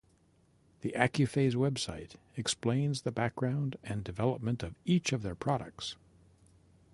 [0.81, 5.95] The Accuphase website explains the background and development of each of their products.